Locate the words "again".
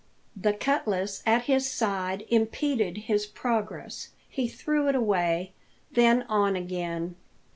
6.55-7.17